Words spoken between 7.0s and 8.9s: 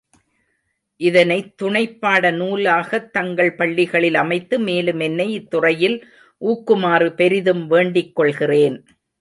பெரிதும் வேண்டிக் கொள்கிறேன்.